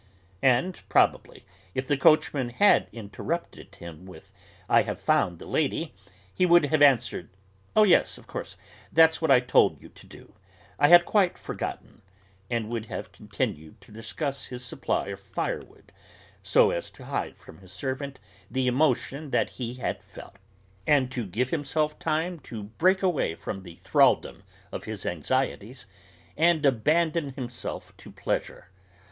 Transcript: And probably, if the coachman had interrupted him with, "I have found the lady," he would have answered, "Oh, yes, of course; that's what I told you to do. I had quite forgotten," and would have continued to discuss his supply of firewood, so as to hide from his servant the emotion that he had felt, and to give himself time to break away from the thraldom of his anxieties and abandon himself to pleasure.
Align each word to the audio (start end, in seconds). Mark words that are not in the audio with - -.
And 0.41 0.79
probably, 0.89 1.45
if 1.75 1.85
the 1.87 1.95
coachman 1.95 2.49
had 2.49 2.87
interrupted 2.91 3.75
him 3.75 4.07
with, 4.07 4.31
"I 4.67 4.81
have 4.81 4.99
found 4.99 5.37
the 5.37 5.45
lady," 5.45 5.93
he 6.33 6.43
would 6.43 6.65
have 6.65 6.81
answered, 6.81 7.29
"Oh, 7.75 7.83
yes, 7.83 8.17
of 8.17 8.25
course; 8.25 8.57
that's 8.91 9.21
what 9.21 9.29
I 9.29 9.39
told 9.39 9.79
you 9.79 9.89
to 9.89 10.07
do. 10.07 10.33
I 10.79 10.87
had 10.87 11.05
quite 11.05 11.37
forgotten," 11.37 12.01
and 12.49 12.67
would 12.67 12.85
have 12.87 13.11
continued 13.11 13.79
to 13.81 13.91
discuss 13.91 14.47
his 14.47 14.65
supply 14.65 15.09
of 15.09 15.19
firewood, 15.19 15.91
so 16.41 16.71
as 16.71 16.89
to 16.97 17.05
hide 17.05 17.37
from 17.37 17.59
his 17.59 17.71
servant 17.71 18.19
the 18.49 18.65
emotion 18.65 19.29
that 19.29 19.51
he 19.61 19.75
had 19.75 20.01
felt, 20.03 20.37
and 20.87 21.11
to 21.11 21.27
give 21.27 21.51
himself 21.51 21.99
time 21.99 22.39
to 22.39 22.63
break 22.63 23.03
away 23.03 23.35
from 23.35 23.61
the 23.61 23.75
thraldom 23.75 24.41
of 24.71 24.85
his 24.85 25.05
anxieties 25.05 25.85
and 26.35 26.65
abandon 26.65 27.33
himself 27.33 27.95
to 27.97 28.11
pleasure. 28.11 28.71